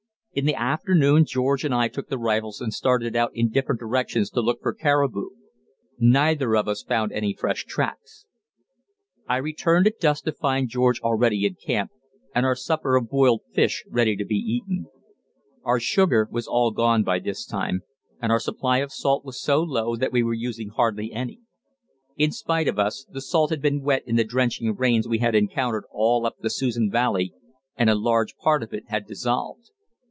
In 0.33 0.45
the 0.45 0.55
afternoon 0.55 1.25
George 1.25 1.65
and 1.65 1.73
I 1.75 1.89
took 1.89 2.07
the 2.07 2.17
rifles 2.17 2.61
and 2.61 2.73
started 2.73 3.17
out 3.17 3.31
in 3.35 3.49
different 3.49 3.81
directions 3.81 4.29
to 4.29 4.39
look 4.39 4.61
for 4.61 4.71
caribou. 4.73 5.31
Neither 5.99 6.55
of 6.55 6.69
us 6.69 6.83
found 6.83 7.11
any 7.11 7.33
fresh 7.33 7.65
tracks. 7.65 8.25
I 9.27 9.35
returned 9.35 9.87
at 9.87 9.99
dusk, 9.99 10.23
to 10.23 10.31
find 10.31 10.69
George 10.69 11.01
already 11.01 11.45
in 11.45 11.55
camp 11.55 11.91
and 12.33 12.45
our 12.45 12.55
supper 12.55 12.95
of 12.95 13.09
boiled 13.09 13.41
fish 13.53 13.83
ready 13.89 14.15
to 14.15 14.23
be 14.23 14.35
eaten. 14.35 14.85
Our 15.65 15.81
sugar 15.81 16.29
was 16.31 16.47
all 16.47 16.71
gone 16.71 17.03
by 17.03 17.19
this 17.19 17.45
time, 17.45 17.81
and 18.21 18.31
our 18.31 18.39
supply 18.39 18.77
of 18.77 18.93
salt 18.93 19.25
was 19.25 19.37
so 19.37 19.61
low 19.61 19.97
that 19.97 20.13
we 20.13 20.23
were 20.23 20.33
using 20.33 20.69
hardly 20.69 21.11
any. 21.11 21.41
In 22.15 22.31
spite 22.31 22.69
of 22.69 22.79
us 22.79 23.03
the 23.09 23.19
salt 23.19 23.49
had 23.49 23.61
been 23.61 23.81
wet 23.81 24.03
in 24.07 24.15
the 24.15 24.23
drenching 24.23 24.73
rains 24.77 25.09
we 25.09 25.17
had 25.17 25.35
encountered 25.35 25.83
all 25.91 26.25
up 26.25 26.37
the 26.39 26.49
Susan 26.49 26.89
Valley, 26.89 27.33
and 27.75 27.89
a 27.89 27.95
large 27.95 28.37
part 28.37 28.63
of 28.63 28.73
it 28.73 28.85
had 28.87 29.05
dissolved. 29.05 29.71